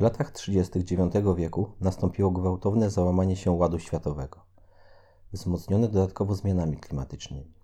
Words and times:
W 0.00 0.02
latach 0.02 0.30
30. 0.30 0.78
IX 0.78 1.36
wieku 1.36 1.72
nastąpiło 1.80 2.30
gwałtowne 2.30 2.90
załamanie 2.90 3.36
się 3.36 3.50
ładu 3.50 3.78
światowego, 3.78 4.40
wzmocnione 5.32 5.88
dodatkowo 5.88 6.34
zmianami 6.34 6.76
klimatycznymi. 6.76 7.54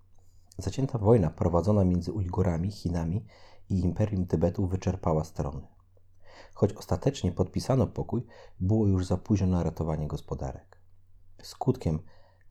Zacięta 0.57 0.97
wojna 0.97 1.29
prowadzona 1.29 1.83
między 1.83 2.13
Ujgurami, 2.13 2.71
Chinami 2.71 3.25
i 3.69 3.79
Imperium 3.79 4.25
Tybetu 4.25 4.67
wyczerpała 4.67 5.23
strony. 5.23 5.67
Choć 6.53 6.73
ostatecznie 6.73 7.31
podpisano 7.31 7.87
pokój, 7.87 8.25
było 8.59 8.87
już 8.87 9.05
za 9.05 9.17
późno 9.17 9.47
na 9.47 9.63
ratowanie 9.63 10.07
gospodarek. 10.07 10.81
Skutkiem 11.41 11.99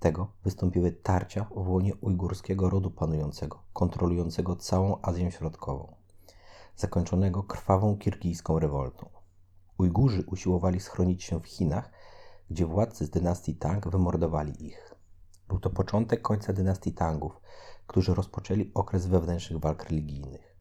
tego 0.00 0.32
wystąpiły 0.44 0.93
tarcia 0.93 1.46
w 1.57 1.68
łonie 1.68 1.94
ujgurskiego 1.94 2.71
rodu 2.71 2.90
panującego, 2.90 3.62
kontrolującego 3.72 4.57
całą 4.57 5.03
Azję 5.03 5.30
Środkową, 5.30 5.94
zakończonego 6.76 7.43
krwawą 7.43 7.98
kirgijską 7.98 8.58
rewoltą. 8.58 9.25
Ujgurzy 9.79 10.25
usiłowali 10.26 10.80
schronić 10.80 11.25
się 11.25 11.40
w 11.40 11.46
Chinach, 11.46 11.90
gdzie 12.50 12.66
władcy 12.66 13.07
z 13.07 13.11
dynastii 13.11 13.54
Tang 13.54 13.89
wymordowali 13.89 14.66
ich. 14.66 14.94
Był 15.49 15.58
to 15.58 15.71
początek 15.71 16.22
końca 16.22 16.52
dynastii 16.52 16.93
Tangów, 16.93 17.40
którzy 17.86 18.14
rozpoczęli 18.14 18.71
okres 18.75 19.07
wewnętrznych 19.07 19.61
walk 19.61 19.85
religijnych. 19.85 20.57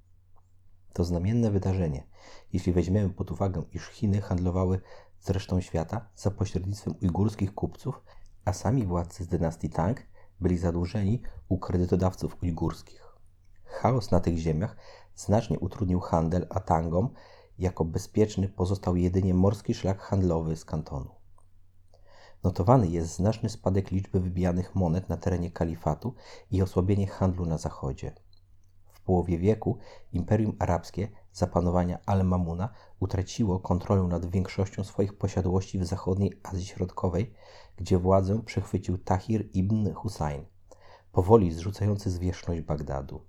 To 0.94 1.04
znamienne 1.04 1.52
wydarzenie, 1.52 2.08
jeśli 2.54 2.74
weźmiemy 2.74 3.10
pod 3.10 3.32
uwagę, 3.32 3.64
iż 3.74 3.88
Chiny 3.88 4.22
handlowały 4.22 4.82
z 5.20 5.30
resztą 5.30 5.62
świata 5.62 6.10
za 6.16 6.32
pośrednictwem 6.32 6.94
ujgurskich 7.02 7.54
kupców, 7.54 8.02
a 8.46 8.54
sami 8.54 8.86
władcy 8.86 9.24
z 9.24 9.28
dynastii 9.28 9.70
Tang 9.70 10.08
byli 10.42 10.58
zadłużeni 10.58 11.22
u 11.50 11.60
kredytodawców 11.60 12.44
ujgurskich. 12.44 13.06
Chaos 13.64 14.12
na 14.12 14.20
tych 14.20 14.38
ziemiach 14.38 14.78
znacznie 15.16 15.60
utrudnił 15.60 16.00
handel, 16.00 16.48
a 16.50 16.60
Tangom 16.60 17.10
jako 17.60 17.86
bezpieczny 17.86 18.50
pozostał 18.50 18.96
jedynie 18.96 19.34
morski 19.34 19.74
szlak 19.74 20.02
handlowy 20.02 20.56
z 20.56 20.66
kantonu. 20.66 21.10
Notowany 22.44 22.88
jest 22.88 23.16
znaczny 23.16 23.50
spadek 23.50 23.92
liczby 23.92 24.20
wybijanych 24.20 24.76
monet 24.76 25.10
na 25.10 25.18
terenie 25.18 25.52
kalifatu 25.52 26.14
i 26.52 26.62
osłabienie 26.62 27.08
handlu 27.08 27.46
na 27.46 27.58
zachodzie. 27.58 28.12
W 28.94 29.02
połowie 29.02 29.38
wieku 29.38 29.78
Imperium 30.12 30.56
Arabskie 30.60 31.08
za 31.34 31.48
panowania 31.48 32.00
Al-Mamuna 32.06 32.70
utraciło 33.00 33.60
kontrolę 33.60 34.04
nad 34.04 34.26
większością 34.26 34.84
swoich 34.84 35.18
posiadłości 35.18 35.80
w 35.80 35.86
zachodniej 35.86 36.40
Azji 36.44 36.66
Środkowej, 36.66 37.34
gdzie 37.76 37.98
władzę 37.98 38.42
przechwycił 38.46 38.98
Tahir 38.98 39.50
ibn 39.54 39.94
Husayn, 39.94 40.46
powoli 41.12 41.52
zrzucający 41.52 42.12
zwierzchność 42.12 42.62
Bagdadu. 42.62 43.22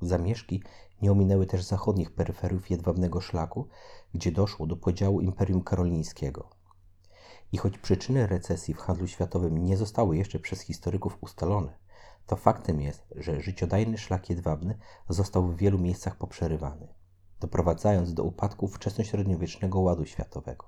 Zamieszki 0.00 0.62
nie 1.02 1.12
ominęły 1.12 1.46
też 1.46 1.62
zachodnich 1.62 2.10
peryferiów 2.10 2.70
jedwabnego 2.70 3.20
szlaku, 3.20 3.68
gdzie 4.14 4.32
doszło 4.32 4.66
do 4.66 4.76
podziału 4.76 5.20
Imperium 5.20 5.62
Karolińskiego. 5.62 6.50
I 7.52 7.58
choć 7.58 7.78
przyczyny 7.78 8.26
recesji 8.26 8.74
w 8.74 8.78
handlu 8.78 9.06
światowym 9.06 9.64
nie 9.64 9.76
zostały 9.76 10.16
jeszcze 10.16 10.38
przez 10.38 10.60
historyków 10.60 11.18
ustalone, 11.20 11.78
to 12.26 12.36
faktem 12.36 12.80
jest, 12.80 13.02
że 13.16 13.40
życiodajny 13.40 13.98
szlak 13.98 14.30
jedwabny 14.30 14.78
został 15.08 15.48
w 15.48 15.56
wielu 15.56 15.78
miejscach 15.78 16.16
poprzerywany, 16.16 16.88
doprowadzając 17.40 18.14
do 18.14 18.24
upadku 18.24 18.68
wczesnośredniowiecznego 18.68 19.80
ładu 19.80 20.04
światowego. 20.04 20.66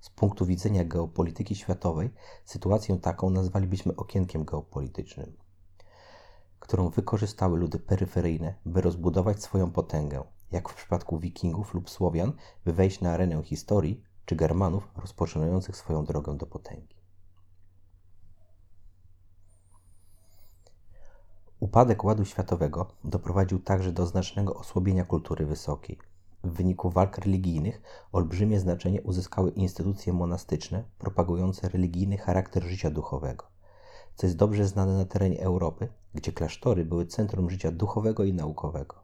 Z 0.00 0.10
punktu 0.10 0.46
widzenia 0.46 0.84
geopolityki 0.84 1.54
światowej, 1.54 2.10
sytuację 2.44 2.98
taką 2.98 3.30
nazwalibyśmy 3.30 3.96
okienkiem 3.96 4.44
geopolitycznym, 4.44 5.36
którą 6.60 6.88
wykorzystały 6.88 7.58
ludy 7.58 7.78
peryferyjne, 7.78 8.54
by 8.66 8.80
rozbudować 8.80 9.42
swoją 9.42 9.70
potęgę, 9.70 10.24
jak 10.50 10.68
w 10.68 10.74
przypadku 10.74 11.18
Wikingów 11.18 11.74
lub 11.74 11.90
Słowian, 11.90 12.32
by 12.64 12.72
wejść 12.72 13.00
na 13.00 13.12
arenę 13.12 13.42
historii, 13.42 14.02
czy 14.24 14.36
Germanów 14.36 14.88
rozpoczynających 14.96 15.76
swoją 15.76 16.04
drogę 16.04 16.36
do 16.36 16.46
potęgi. 16.46 16.98
Upadek 21.60 22.04
ładu 22.04 22.24
światowego 22.24 22.86
doprowadził 23.04 23.58
także 23.58 23.92
do 23.92 24.06
znacznego 24.06 24.54
osłabienia 24.54 25.04
kultury 25.04 25.46
wysokiej. 25.46 25.98
W 26.44 26.50
wyniku 26.50 26.90
walk 26.90 27.18
religijnych 27.18 27.82
olbrzymie 28.12 28.60
znaczenie 28.60 29.02
uzyskały 29.02 29.50
instytucje 29.50 30.12
monastyczne 30.12 30.84
propagujące 30.98 31.68
religijny 31.68 32.18
charakter 32.18 32.62
życia 32.62 32.90
duchowego, 32.90 33.46
co 34.18 34.26
jest 34.26 34.36
dobrze 34.36 34.66
znane 34.66 34.92
na 34.96 35.04
terenie 35.04 35.40
Europy, 35.40 35.88
gdzie 36.14 36.32
klasztory 36.32 36.84
były 36.84 37.06
centrum 37.06 37.50
życia 37.50 37.72
duchowego 37.72 38.24
i 38.24 38.32
naukowego, 38.32 38.94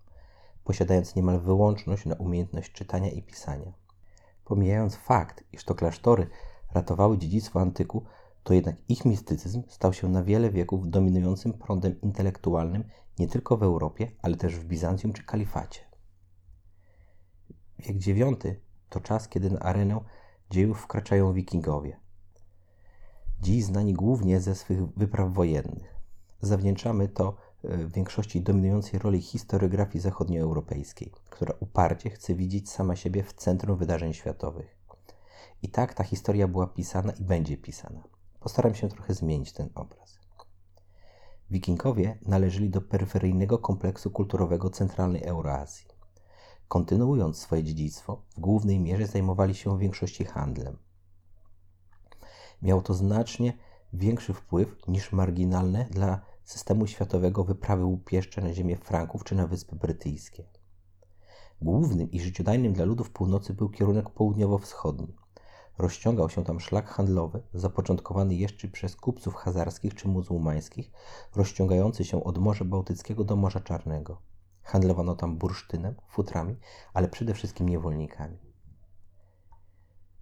posiadając 0.65 1.17
niemal 1.17 1.41
wyłączność 1.41 2.07
na 2.07 2.15
umiejętność 2.15 2.73
czytania 2.73 3.11
i 3.11 3.23
pisania. 3.23 3.73
Pomijając 4.45 4.97
fakt, 4.97 5.45
iż 5.53 5.65
to 5.65 5.75
klasztory 5.75 6.27
ratowały 6.73 7.19
dziedzictwo 7.19 7.61
antyku, 7.61 8.05
to 8.43 8.55
jednak 8.55 8.77
ich 8.89 9.05
mistycyzm 9.05 9.63
stał 9.69 9.93
się 9.93 10.09
na 10.09 10.23
wiele 10.23 10.51
wieków 10.51 10.91
dominującym 10.91 11.53
prądem 11.53 12.01
intelektualnym 12.01 12.85
nie 13.19 13.29
tylko 13.29 13.57
w 13.57 13.63
Europie, 13.63 14.11
ale 14.23 14.37
też 14.37 14.57
w 14.57 14.65
Bizancjum 14.65 15.13
czy 15.13 15.25
Kalifacie. 15.25 15.81
Wiek 17.79 18.07
IX 18.07 18.59
to 18.89 19.01
czas, 19.01 19.29
kiedy 19.29 19.51
na 19.51 19.61
arenę 19.61 20.01
dziejów 20.51 20.81
wkraczają 20.81 21.33
wikingowie. 21.33 22.04
Dziś 23.45 23.65
znani 23.65 23.95
głównie 23.95 24.41
ze 24.41 24.55
swych 24.55 24.87
wypraw 24.97 25.33
wojennych. 25.33 25.95
Zawdzięczamy 26.41 27.09
to 27.09 27.37
e, 27.65 27.77
w 27.77 27.93
większości 27.93 28.41
dominującej 28.41 28.99
roli 28.99 29.21
historiografii 29.21 30.03
zachodnioeuropejskiej, 30.03 31.13
która 31.31 31.55
uparcie 31.61 32.11
chce 32.11 32.35
widzieć 32.35 32.71
sama 32.71 32.97
siebie 32.97 33.23
w 33.23 33.33
centrum 33.33 33.79
wydarzeń 33.79 34.13
światowych. 34.13 34.77
I 35.63 35.69
tak 35.69 35.95
ta 35.95 36.05
historia 36.05 36.49
była 36.49 36.67
pisana 36.67 37.13
i 37.13 37.25
będzie 37.25 37.57
pisana. 37.57 38.03
Postaram 38.41 38.75
się 38.75 38.89
trochę 38.89 39.15
zmienić 39.15 39.53
ten 39.53 39.69
obraz. 39.75 40.19
Wikingowie 41.51 42.19
należeli 42.27 42.71
do 42.71 42.81
peryferyjnego 42.81 43.59
kompleksu 43.59 44.11
kulturowego 44.11 44.71
centralnej 44.71 45.23
Euroazji. 45.25 45.87
Kontynuując 46.69 47.39
swoje 47.39 47.65
dziedzictwo, 47.65 48.23
w 48.37 48.41
głównej 48.41 48.81
mierze 48.81 49.07
zajmowali 49.07 49.55
się 49.55 49.77
w 49.77 49.81
większości 49.81 50.25
handlem. 50.25 50.84
Miało 52.65 52.83
to 52.83 52.95
znacznie 52.95 53.53
większy 53.93 54.35
wpływ 54.35 54.89
niż 54.89 55.13
marginalne 55.13 55.87
dla 55.91 56.21
systemu 56.45 56.87
światowego 56.87 57.45
wyprawy 57.45 57.85
łupieszcze 57.85 58.43
na 58.43 58.55
ziemię 58.55 58.77
Franków 58.77 59.25
czy 59.25 59.35
na 59.35 59.47
Wyspy 59.47 59.77
Brytyjskie. 59.77 60.45
Głównym 61.63 62.11
i 62.11 62.21
życiodajnym 62.21 62.73
dla 62.73 62.85
ludów 62.85 63.11
północy 63.11 63.55
był 63.55 63.71
kierunek 63.71 64.11
południowo-wschodni. 64.11 65.17
Rozciągał 65.79 66.31
się 66.31 66.45
tam 66.45 66.61
szlak 66.61 66.89
handlowy, 66.89 67.43
zapoczątkowany 67.55 68.35
jeszcze 68.35 68.69
przez 68.69 68.97
kupców 68.97 69.35
hazarskich 69.35 69.95
czy 69.95 70.09
muzułmańskich, 70.09 70.91
rozciągający 71.37 72.05
się 72.05 72.25
od 72.25 72.39
Morza 72.39 72.65
Bałtyckiego 72.65 73.25
do 73.25 73.37
Morza 73.37 73.61
Czarnego. 73.61 74.21
Handlowano 74.63 75.17
tam 75.17 75.39
bursztynem, 75.39 75.95
futrami, 76.09 76.57
ale 76.95 77.09
przede 77.09 77.35
wszystkim 77.35 77.69
niewolnikami. 77.69 78.39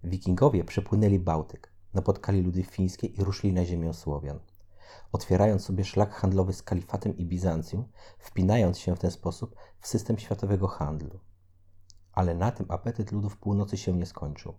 Wikingowie 0.03 0.63
przepłynęli 0.63 1.19
Bałtyk, 1.19 1.72
napotkali 1.93 2.41
ludy 2.41 2.63
fińskie 2.63 3.07
i 3.07 3.23
ruszyli 3.23 3.53
na 3.53 3.65
ziemię 3.65 3.93
Słowian. 3.93 4.39
Otwierając 5.11 5.65
sobie 5.65 5.85
szlak 5.85 6.13
handlowy 6.13 6.53
z 6.53 6.63
kalifatem 6.63 7.17
i 7.17 7.25
Bizancjum, 7.25 7.85
wpinając 8.19 8.79
się 8.79 8.95
w 8.95 8.99
ten 8.99 9.11
sposób 9.11 9.55
w 9.79 9.87
system 9.87 10.17
światowego 10.17 10.67
handlu. 10.67 11.19
Ale 12.13 12.35
na 12.35 12.51
tym 12.51 12.65
apetyt 12.69 13.11
ludów 13.11 13.37
północy 13.37 13.77
się 13.77 13.93
nie 13.93 14.05
skończył. 14.05 14.53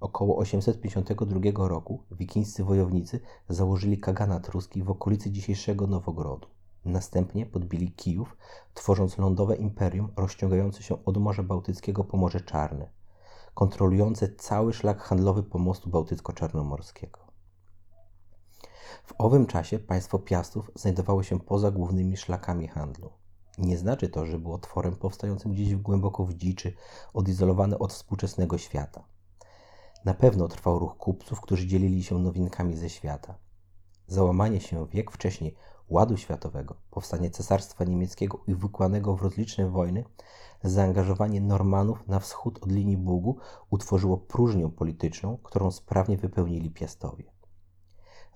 Około 0.00 0.36
852 0.36 1.68
roku 1.68 2.02
wikińscy 2.10 2.64
wojownicy 2.64 3.20
założyli 3.48 3.98
kaganat 3.98 4.48
ruski 4.48 4.82
w 4.82 4.90
okolicy 4.90 5.30
dzisiejszego 5.30 5.86
Nowogrodu. 5.86 6.48
Następnie 6.84 7.46
podbili 7.46 7.92
Kijów, 7.92 8.36
tworząc 8.74 9.18
lądowe 9.18 9.56
imperium 9.56 10.12
rozciągające 10.16 10.82
się 10.82 11.04
od 11.04 11.16
Morza 11.16 11.42
Bałtyckiego 11.42 12.04
po 12.04 12.16
Morze 12.16 12.40
Czarne, 12.40 12.90
kontrolujące 13.54 14.28
cały 14.28 14.72
szlak 14.72 15.02
handlowy 15.02 15.42
pomostu 15.42 15.90
bałtycko-czarnomorskiego. 15.90 17.18
W 19.04 19.14
owym 19.18 19.46
czasie 19.46 19.78
państwo 19.78 20.18
Piastów 20.18 20.70
znajdowało 20.74 21.22
się 21.22 21.40
poza 21.40 21.70
głównymi 21.70 22.16
szlakami 22.16 22.68
handlu. 22.68 23.10
Nie 23.58 23.78
znaczy 23.78 24.08
to, 24.08 24.26
że 24.26 24.38
było 24.38 24.58
tworem 24.58 24.96
powstającym 24.96 25.52
gdzieś 25.52 25.76
głęboko 25.76 26.24
w 26.24 26.34
dziczy, 26.34 26.72
odizolowane 27.14 27.78
od 27.78 27.92
współczesnego 27.92 28.58
świata. 28.58 29.04
Na 30.04 30.14
pewno 30.14 30.48
trwał 30.48 30.78
ruch 30.78 30.96
kupców, 30.96 31.40
którzy 31.40 31.66
dzielili 31.66 32.04
się 32.04 32.18
nowinkami 32.18 32.76
ze 32.76 32.90
świata. 32.90 33.34
Załamanie 34.06 34.60
się 34.60 34.86
wiek 34.86 35.10
wcześniej 35.10 35.54
ładu 35.90 36.16
światowego, 36.16 36.74
powstanie 36.90 37.30
cesarstwa 37.30 37.84
niemieckiego 37.84 38.40
i 38.46 38.54
wykłanego 38.54 39.16
w 39.16 39.22
rozliczne 39.22 39.70
wojny, 39.70 40.04
zaangażowanie 40.64 41.40
Normanów 41.40 42.08
na 42.08 42.20
wschód 42.20 42.58
od 42.62 42.72
linii 42.72 42.96
Bugu 42.96 43.36
utworzyło 43.70 44.18
próżnię 44.18 44.68
polityczną, 44.68 45.38
którą 45.42 45.70
sprawnie 45.70 46.16
wypełnili 46.16 46.70
Piastowie. 46.70 47.24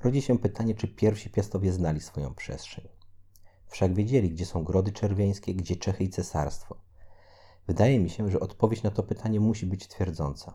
Rodzi 0.00 0.22
się 0.22 0.38
pytanie, 0.38 0.74
czy 0.74 0.88
pierwsi 0.88 1.30
Piastowie 1.30 1.72
znali 1.72 2.00
swoją 2.00 2.34
przestrzeń. 2.34 2.88
Wszak 3.66 3.94
wiedzieli, 3.94 4.30
gdzie 4.30 4.46
są 4.46 4.64
grody 4.64 4.92
czerwiańskie, 4.92 5.54
gdzie 5.54 5.76
Czechy 5.76 6.04
i 6.04 6.08
cesarstwo. 6.08 6.76
Wydaje 7.66 8.00
mi 8.00 8.10
się, 8.10 8.30
że 8.30 8.40
odpowiedź 8.40 8.82
na 8.82 8.90
to 8.90 9.02
pytanie 9.02 9.40
musi 9.40 9.66
być 9.66 9.88
twierdząca. 9.88 10.54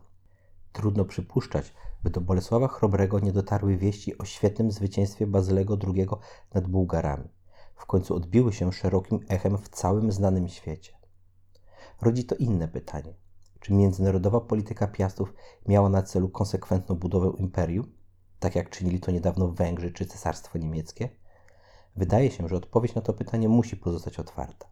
Trudno 0.72 1.04
przypuszczać, 1.04 1.74
by 2.02 2.10
do 2.10 2.20
Bolesława 2.20 2.68
Chrobrego 2.68 3.20
nie 3.20 3.32
dotarły 3.32 3.76
wieści 3.76 4.18
o 4.18 4.24
świetnym 4.24 4.70
zwycięstwie 4.70 5.26
Bazylego 5.26 5.78
II 5.86 6.06
nad 6.54 6.68
Bułgarami. 6.68 7.28
W 7.74 7.86
końcu 7.86 8.14
odbiły 8.14 8.52
się 8.52 8.72
szerokim 8.72 9.20
echem 9.28 9.58
w 9.58 9.68
całym 9.68 10.12
znanym 10.12 10.48
świecie. 10.48 10.92
Rodzi 12.00 12.24
to 12.24 12.34
inne 12.34 12.68
pytanie. 12.68 13.14
Czy 13.60 13.72
międzynarodowa 13.72 14.40
polityka 14.40 14.86
Piastów 14.86 15.34
miała 15.66 15.88
na 15.88 16.02
celu 16.02 16.28
konsekwentną 16.28 16.94
budowę 16.94 17.32
imperium, 17.38 17.92
tak 18.38 18.54
jak 18.54 18.70
czynili 18.70 19.00
to 19.00 19.10
niedawno 19.10 19.48
Węgrzy 19.48 19.92
czy 19.92 20.06
Cesarstwo 20.06 20.58
Niemieckie? 20.58 21.08
Wydaje 21.96 22.30
się, 22.30 22.48
że 22.48 22.56
odpowiedź 22.56 22.94
na 22.94 23.02
to 23.02 23.12
pytanie 23.12 23.48
musi 23.48 23.76
pozostać 23.76 24.18
otwarta. 24.18 24.66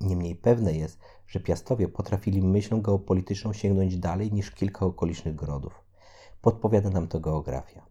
Niemniej 0.00 0.36
pewne 0.36 0.72
jest, 0.72 0.98
że 1.26 1.40
Piastowie 1.40 1.88
potrafili 1.88 2.42
myślą 2.42 2.82
geopolityczną 2.82 3.52
sięgnąć 3.52 3.96
dalej 3.96 4.32
niż 4.32 4.50
kilka 4.50 4.86
okolicznych 4.86 5.34
grodów. 5.34 5.84
Podpowiada 6.40 6.90
nam 6.90 7.08
to 7.08 7.20
geografia. 7.20 7.86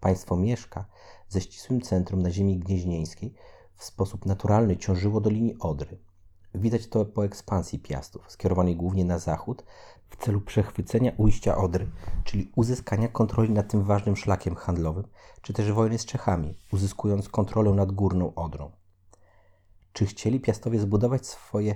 Państwo 0.00 0.36
Mieszka 0.36 0.84
ze 1.28 1.40
ścisłym 1.40 1.80
centrum 1.80 2.22
na 2.22 2.30
ziemi 2.30 2.58
gnieźnieńskiej 2.58 3.34
w 3.76 3.84
sposób 3.84 4.26
naturalny 4.26 4.76
ciążyło 4.76 5.20
do 5.20 5.30
linii 5.30 5.56
Odry. 5.60 5.98
Widać 6.54 6.86
to 6.86 7.04
po 7.04 7.24
ekspansji 7.24 7.78
Piastów, 7.78 8.32
skierowanej 8.32 8.76
głównie 8.76 9.04
na 9.04 9.18
zachód, 9.18 9.64
w 10.08 10.16
celu 10.16 10.40
przechwycenia 10.40 11.12
ujścia 11.16 11.56
Odry, 11.56 11.90
czyli 12.24 12.52
uzyskania 12.56 13.08
kontroli 13.08 13.52
nad 13.52 13.70
tym 13.70 13.84
ważnym 13.84 14.16
szlakiem 14.16 14.54
handlowym, 14.54 15.04
czy 15.42 15.52
też 15.52 15.72
wojny 15.72 15.98
z 15.98 16.04
Czechami, 16.04 16.58
uzyskując 16.72 17.28
kontrolę 17.28 17.70
nad 17.70 17.92
Górną 17.92 18.34
Odrą. 18.34 18.70
Czy 19.94 20.06
chcieli 20.06 20.40
Piastowie 20.40 20.78
zbudować 20.78 21.26
swoje 21.26 21.74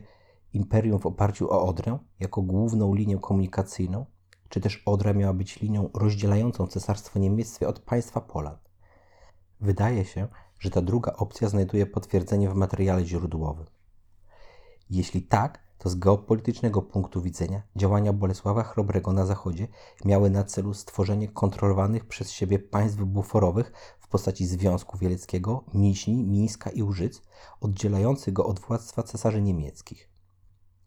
imperium 0.52 1.00
w 1.00 1.06
oparciu 1.06 1.50
o 1.50 1.66
Odrę 1.66 1.98
jako 2.20 2.42
główną 2.42 2.94
linię 2.94 3.18
komunikacyjną, 3.18 4.06
czy 4.48 4.60
też 4.60 4.82
Odra 4.86 5.12
miała 5.12 5.32
być 5.32 5.60
linią 5.60 5.90
rozdzielającą 5.94 6.66
Cesarstwo 6.66 7.18
Niemieckie 7.18 7.68
od 7.68 7.78
państwa 7.78 8.20
Polan? 8.20 8.56
Wydaje 9.60 10.04
się, 10.04 10.28
że 10.60 10.70
ta 10.70 10.82
druga 10.82 11.12
opcja 11.12 11.48
znajduje 11.48 11.86
potwierdzenie 11.86 12.50
w 12.50 12.54
materiale 12.54 13.04
źródłowym. 13.04 13.66
Jeśli 14.90 15.22
tak, 15.22 15.60
to 15.78 15.88
z 15.88 15.94
geopolitycznego 15.94 16.82
punktu 16.82 17.22
widzenia 17.22 17.62
działania 17.76 18.12
Bolesława 18.12 18.62
Chrobrego 18.62 19.12
na 19.12 19.26
zachodzie 19.26 19.68
miały 20.04 20.30
na 20.30 20.44
celu 20.44 20.74
stworzenie 20.74 21.28
kontrolowanych 21.28 22.04
przez 22.04 22.30
siebie 22.30 22.58
państw 22.58 22.98
buforowych 22.98 23.72
w 24.08 24.10
postaci 24.10 24.46
Związku 24.46 24.98
Wieleckiego, 24.98 25.64
Miśni, 25.74 26.24
Mińska 26.24 26.70
i 26.70 26.82
Łużyc, 26.82 27.22
oddzielających 27.60 28.34
go 28.34 28.46
od 28.46 28.60
władztwa 28.60 29.02
cesarzy 29.02 29.42
niemieckich. 29.42 30.10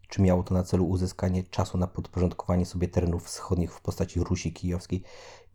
Czy 0.10 0.22
miało 0.22 0.44
to 0.44 0.54
na 0.54 0.64
celu 0.64 0.86
uzyskanie 0.86 1.44
czasu 1.44 1.78
na 1.78 1.88
podporządkowanie 1.88 2.66
sobie 2.66 2.88
terenów 2.88 3.26
wschodnich 3.26 3.74
w 3.74 3.82
postaci 3.82 4.20
Rusi 4.20 4.54
Kijowskiej 4.54 5.04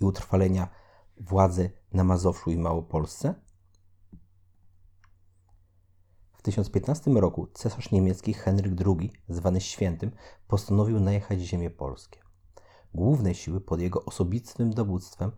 i 0.01 0.05
utrwalenia 0.05 0.69
władzy 1.17 1.71
na 1.93 2.05
Mazowszu 2.05 2.51
i 2.51 2.59
Małopolsce? 2.59 3.35
W 6.39 6.43
1015 6.43 7.11
roku 7.11 7.47
cesarz 7.55 7.91
niemiecki 7.91 8.35
Henryk 8.35 8.73
II, 8.87 9.13
zwany 9.29 9.61
Świętym, 9.61 10.11
postanowił 10.49 11.01
najechać 11.01 11.41
ziemię 11.41 11.71
polskie. 11.71 12.21
Główne 12.95 13.35
siły 13.35 13.61
pod 13.61 13.81
jego 13.81 14.05
osobistym 14.05 14.71
dowództwem 14.71 15.33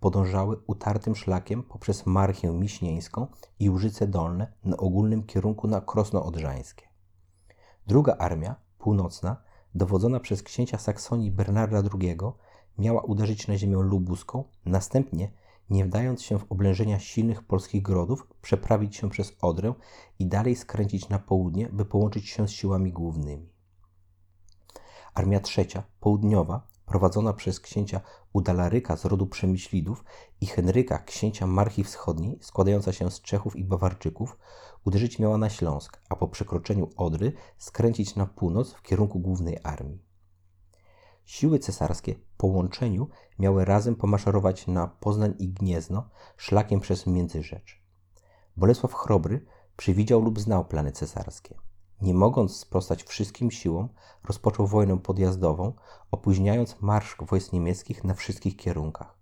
podążały 0.00 0.56
utartym 0.66 1.16
szlakiem 1.16 1.62
poprzez 1.62 2.06
Marchię 2.06 2.52
Miśnieńską 2.52 3.26
i 3.58 3.70
Łużyce 3.70 4.06
Dolne 4.06 4.52
na 4.64 4.76
ogólnym 4.76 5.22
kierunku 5.22 5.68
na 5.68 5.80
Krosno 5.80 6.24
Odrzańskie. 6.24 6.88
Druga 7.86 8.16
armia, 8.16 8.56
północna, 8.78 9.36
dowodzona 9.74 10.20
przez 10.20 10.42
księcia 10.42 10.78
Saksonii 10.78 11.30
Bernarda 11.30 11.82
II, 12.00 12.16
miała 12.78 13.02
uderzyć 13.02 13.48
na 13.48 13.58
ziemię 13.58 13.76
lubuską, 13.76 14.44
następnie, 14.64 15.32
nie 15.70 15.84
wdając 15.84 16.22
się 16.22 16.38
w 16.38 16.52
oblężenia 16.52 16.98
silnych 16.98 17.42
polskich 17.42 17.82
grodów, 17.82 18.26
przeprawić 18.42 18.96
się 18.96 19.10
przez 19.10 19.32
Odrę 19.42 19.74
i 20.18 20.26
dalej 20.26 20.56
skręcić 20.56 21.08
na 21.08 21.18
południe, 21.18 21.68
by 21.68 21.84
połączyć 21.84 22.28
się 22.28 22.48
z 22.48 22.50
siłami 22.50 22.92
głównymi. 22.92 23.48
Armia 25.14 25.40
trzecia, 25.40 25.82
południowa, 26.00 26.66
prowadzona 26.88 27.32
przez 27.32 27.60
księcia 27.60 28.00
Udalaryka 28.32 28.96
z 28.96 29.04
rodu 29.04 29.26
Przemyślidów 29.26 30.04
i 30.40 30.46
Henryka, 30.46 30.98
księcia 30.98 31.46
Marchi 31.46 31.84
Wschodniej, 31.84 32.38
składająca 32.42 32.92
się 32.92 33.10
z 33.10 33.20
Czechów 33.20 33.56
i 33.56 33.64
Bawarczyków, 33.64 34.38
uderzyć 34.84 35.18
miała 35.18 35.38
na 35.38 35.50
Śląsk, 35.50 36.00
a 36.08 36.16
po 36.16 36.28
przekroczeniu 36.28 36.90
Odry 36.96 37.32
skręcić 37.58 38.16
na 38.16 38.26
północ 38.26 38.72
w 38.72 38.82
kierunku 38.82 39.20
głównej 39.20 39.58
armii. 39.62 40.02
Siły 41.24 41.58
cesarskie 41.58 42.14
po 42.36 42.46
łączeniu 42.46 43.08
miały 43.38 43.64
razem 43.64 43.96
pomaszerować 43.96 44.66
na 44.66 44.86
Poznań 44.86 45.34
i 45.38 45.48
Gniezno 45.48 46.08
szlakiem 46.36 46.80
przez 46.80 47.06
Międzyrzecz. 47.06 47.82
Bolesław 48.56 48.94
Chrobry 48.94 49.46
przewidział 49.76 50.22
lub 50.22 50.40
znał 50.40 50.64
plany 50.64 50.92
cesarskie. 50.92 51.67
Nie 52.02 52.14
mogąc 52.14 52.56
sprostać 52.56 53.02
wszystkim 53.04 53.50
siłom, 53.50 53.88
rozpoczął 54.24 54.66
wojnę 54.66 54.98
podjazdową, 54.98 55.72
opóźniając 56.10 56.80
marsz 56.80 57.16
wojsk 57.20 57.52
niemieckich 57.52 58.04
na 58.04 58.14
wszystkich 58.14 58.56
kierunkach. 58.56 59.18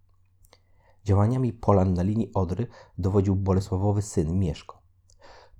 Działaniami 1.05 1.52
Polan 1.52 1.94
na 1.94 2.02
linii 2.02 2.31
Odry 2.34 2.67
dowodził 2.99 3.37
Bolesławowy 3.37 4.02
syn 4.02 4.38
Mieszko. 4.38 4.78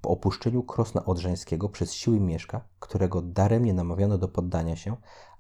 Po 0.01 0.11
opuszczeniu 0.11 0.63
Krosna 0.63 1.05
Odrzańskiego 1.05 1.69
przez 1.69 1.93
siły 1.93 2.21
Mieszka, 2.21 2.65
którego 2.81 3.23
daremnie 3.23 3.75
namawiano 3.75 4.19
do 4.19 4.29
poddania 4.29 4.77
się, 4.77 4.97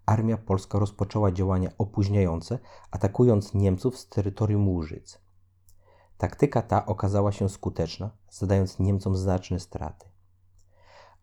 armia 0.07 0.37
polska 0.37 0.79
rozpoczęła 0.79 1.33
działania 1.33 1.71
opóźniające, 1.79 2.59
atakując 2.91 3.55
Niemców 3.55 3.99
z 3.99 4.09
terytorium 4.09 4.69
Łużyc. 4.69 5.19
Taktyka 6.19 6.63
ta 6.63 6.87
okazała 6.87 7.33
się 7.33 7.49
skuteczna, 7.49 8.11
zadając 8.31 8.79
Niemcom 8.79 9.17
znaczne 9.17 9.61
straty. 9.61 10.16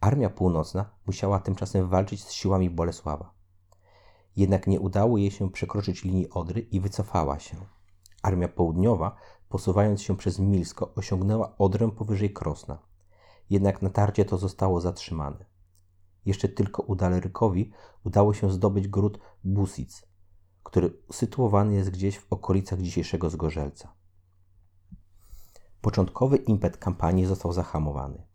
Armia 0.04 0.30
Północna 0.30 0.86
musiała 1.06 1.40
tymczasem 1.40 1.90
walczyć 1.90 2.24
z 2.24 2.32
siłami 2.32 2.70
Bolesława. 2.70 3.34
Jednak 4.36 4.68
nie 4.68 4.80
udało 4.80 5.18
jej 5.18 5.32
się 5.32 5.52
przekroczyć 5.52 6.04
linii 6.04 6.30
Odry 6.30 6.62
i 6.62 6.80
wycofała 6.80 7.40
się. 7.40 7.58
Armia 8.22 8.48
Południowa, 8.48 9.16
posuwając 9.50 10.02
się 10.02 10.18
przez 10.18 10.40
Milsko, 10.40 10.94
osiągnęła 10.96 11.58
Odrę 11.58 11.92
powyżej 11.92 12.34
Krosna. 12.34 12.80
Jednak 13.50 13.82
natarcie 13.82 14.26
to 14.26 14.38
zostało 14.38 14.82
zatrzymane. 14.82 15.46
Jeszcze 16.26 16.50
tylko 16.50 16.84
Udalerykowi 16.84 17.72
udało 18.06 18.34
się 18.34 18.52
zdobyć 18.52 18.88
gród 18.88 19.20
Busic, 19.44 20.08
który 20.64 21.02
usytuowany 21.10 21.74
jest 21.74 21.90
gdzieś 21.90 22.20
w 22.20 22.34
okolicach 22.34 22.82
dzisiejszego 22.82 23.30
Zgorzelca. 23.30 23.94
Początkowy 25.82 26.38
impet 26.38 26.78
kampanii 26.78 27.26
został 27.26 27.54
zahamowany. 27.54 28.33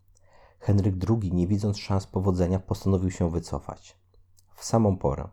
Henryk 0.58 0.94
II, 1.10 1.32
nie 1.32 1.46
widząc 1.46 1.78
szans 1.78 2.06
powodzenia, 2.06 2.58
postanowił 2.58 3.10
się 3.10 3.30
wycofać. 3.30 3.96
W 4.54 4.64
samą 4.64 4.96
porę 4.96 5.28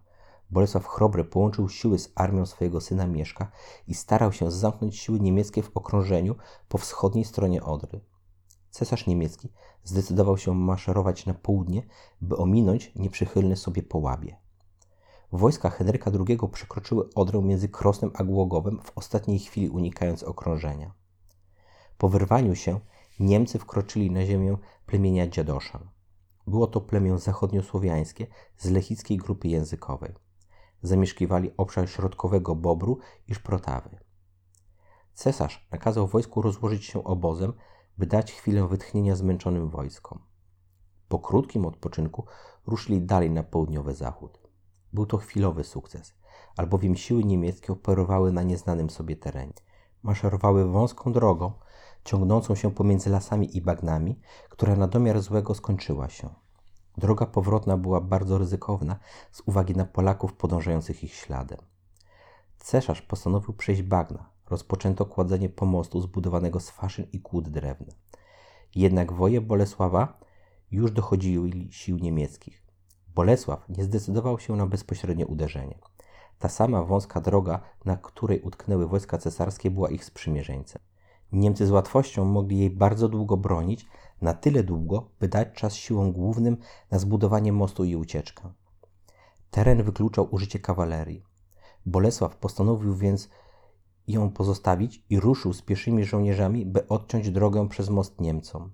Bolesław 0.49 0.87
Chrobry 0.87 1.23
połączył 1.23 1.69
siły 1.69 1.99
z 1.99 2.11
armią 2.15 2.45
swojego 2.45 2.81
syna 2.81 3.07
Mieszka 3.07 3.51
i 3.87 3.93
starał 3.93 4.31
się 4.31 4.51
zamknąć 4.51 4.97
siły 4.97 5.19
niemieckie 5.19 5.63
w 5.63 5.71
okrążeniu 5.77 6.35
po 6.69 6.77
wschodniej 6.77 7.25
stronie 7.25 7.63
Odry. 7.63 8.01
Cesarz 8.69 9.07
niemiecki 9.07 9.49
zdecydował 9.83 10.37
się 10.37 10.53
maszerować 10.53 11.25
na 11.25 11.33
południe, 11.33 11.83
by 12.21 12.37
ominąć 12.37 12.91
nieprzychylny 12.95 13.55
sobie 13.55 13.83
Połabie. 13.83 14.37
Wojska 15.31 15.69
Henryka 15.69 16.11
II 16.27 16.39
przekroczyły 16.51 17.09
Odrę 17.15 17.41
między 17.41 17.69
Krosnem 17.69 18.11
a 18.13 18.23
Głogowem 18.23 18.79
w 18.83 18.91
ostatniej 18.95 19.39
chwili 19.39 19.69
unikając 19.69 20.23
okrążenia. 20.23 20.93
Po 21.97 22.09
wyrwaniu 22.09 22.55
się 22.55 22.79
Niemcy 23.19 23.59
wkroczyli 23.59 24.11
na 24.11 24.25
ziemię 24.25 24.57
plemienia 24.85 25.27
Dziadoszan. 25.27 25.89
Było 26.47 26.67
to 26.67 26.81
plemię 26.81 27.17
zachodniosłowiańskie 27.17 28.27
z 28.57 28.69
lechickiej 28.69 29.17
grupy 29.17 29.47
językowej. 29.47 30.13
Zamieszkiwali 30.81 31.51
obszar 31.57 31.89
środkowego 31.89 32.55
Bobru 32.55 32.99
i 33.27 33.35
Szprotawy. 33.35 33.97
Cesarz 35.13 35.67
nakazał 35.71 36.07
wojsku 36.07 36.41
rozłożyć 36.41 36.85
się 36.85 37.03
obozem, 37.03 37.53
by 37.97 38.05
dać 38.05 38.31
chwilę 38.31 38.67
wytchnienia 38.67 39.15
zmęczonym 39.15 39.69
wojskom. 39.69 40.19
Po 41.07 41.19
krótkim 41.19 41.65
odpoczynku 41.65 42.25
ruszyli 42.67 43.01
dalej 43.01 43.31
na 43.31 43.43
południowy 43.43 43.93
zachód. 43.93 44.39
Był 44.93 45.05
to 45.05 45.17
chwilowy 45.17 45.63
sukces, 45.63 46.13
albowiem 46.57 46.95
siły 46.95 47.23
niemieckie 47.23 47.73
operowały 47.73 48.31
na 48.31 48.43
nieznanym 48.43 48.89
sobie 48.89 49.15
terenie. 49.15 49.53
Maszerowały 50.03 50.71
wąską 50.71 51.13
drogą, 51.13 51.53
ciągnącą 52.05 52.55
się 52.55 52.71
pomiędzy 52.71 53.09
lasami 53.09 53.57
i 53.57 53.61
bagnami, 53.61 54.19
która 54.49 54.75
na 54.75 54.87
domiar 54.87 55.21
złego 55.21 55.55
skończyła 55.55 56.09
się. 56.09 56.29
Droga 56.97 57.25
powrotna 57.25 57.77
była 57.77 58.01
bardzo 58.01 58.37
ryzykowna 58.37 58.99
z 59.31 59.41
uwagi 59.45 59.75
na 59.75 59.85
Polaków 59.85 60.33
podążających 60.33 61.03
ich 61.03 61.13
śladem. 61.13 61.59
Cesarz 62.57 63.01
postanowił 63.01 63.53
przejść 63.53 63.81
bagna. 63.81 64.29
Rozpoczęto 64.49 65.05
kładzenie 65.05 65.49
pomostu 65.49 66.01
zbudowanego 66.01 66.59
z 66.59 66.69
faszyn 66.69 67.07
i 67.13 67.19
kłód 67.19 67.49
drewna. 67.49 67.93
Jednak 68.75 69.13
woje 69.13 69.41
Bolesława 69.41 70.19
już 70.71 70.91
dochodziły 70.91 71.49
sił 71.69 71.97
niemieckich. 71.97 72.63
Bolesław 73.15 73.69
nie 73.69 73.83
zdecydował 73.83 74.39
się 74.39 74.55
na 74.55 74.67
bezpośrednie 74.67 75.27
uderzenie. 75.27 75.79
Ta 76.39 76.49
sama 76.49 76.83
wąska 76.83 77.21
droga, 77.21 77.59
na 77.85 77.97
której 77.97 78.41
utknęły 78.41 78.87
wojska 78.87 79.17
cesarskie, 79.17 79.71
była 79.71 79.89
ich 79.89 80.05
sprzymierzeńcem. 80.05 80.81
Niemcy 81.35 81.67
z 81.67 81.71
łatwością 81.71 82.25
mogli 82.25 82.59
jej 82.59 82.69
bardzo 82.69 83.09
długo 83.09 83.37
bronić, 83.37 83.85
na 84.21 84.33
tyle 84.33 84.63
długo, 84.63 85.09
by 85.19 85.27
dać 85.27 85.47
czas 85.53 85.75
siłom 85.75 86.11
głównym 86.11 86.57
na 86.91 86.99
zbudowanie 86.99 87.53
mostu 87.53 87.83
i 87.83 87.95
ucieczkę. 87.95 88.53
Teren 89.51 89.83
wykluczał 89.83 90.27
użycie 90.31 90.59
kawalerii. 90.59 91.23
Bolesław 91.85 92.35
postanowił 92.35 92.95
więc 92.95 93.29
ją 94.07 94.31
pozostawić 94.31 95.05
i 95.09 95.19
ruszył 95.19 95.53
z 95.53 95.61
pieszymi 95.61 96.03
żołnierzami, 96.03 96.65
by 96.65 96.87
odciąć 96.87 97.31
drogę 97.31 97.69
przez 97.69 97.89
most 97.89 98.21
Niemcom. 98.21 98.71